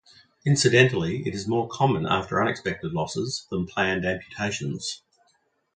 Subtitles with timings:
[0.47, 5.03] Incidentally, it is more common after unexpected losses than planned amputations.